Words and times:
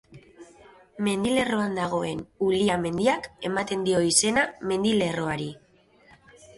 Mendilerroan 1.07 1.75
dagoen 1.81 2.25
Ulia 2.47 2.79
mendiak 2.87 3.31
ematen 3.53 3.87
dio 3.93 4.03
izena 4.09 4.51
mendilerroari. 4.75 5.51